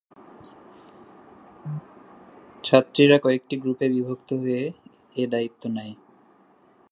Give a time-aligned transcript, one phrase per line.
[2.63, 4.61] ছাত্রীরা কয়েকটি গ্রুপে বিভক্ত হয়ে
[5.15, 5.93] এ দায়িত্ব নেয়।